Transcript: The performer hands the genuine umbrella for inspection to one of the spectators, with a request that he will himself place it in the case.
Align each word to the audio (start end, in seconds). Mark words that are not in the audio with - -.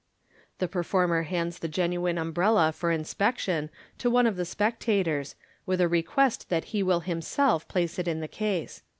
The 0.57 0.67
performer 0.67 1.21
hands 1.21 1.59
the 1.59 1.67
genuine 1.67 2.17
umbrella 2.17 2.71
for 2.71 2.89
inspection 2.89 3.69
to 3.99 4.09
one 4.09 4.25
of 4.25 4.35
the 4.35 4.45
spectators, 4.45 5.35
with 5.67 5.79
a 5.79 5.87
request 5.87 6.49
that 6.49 6.63
he 6.73 6.81
will 6.81 7.01
himself 7.01 7.67
place 7.67 7.99
it 7.99 8.07
in 8.07 8.19
the 8.19 8.27
case. 8.27 8.81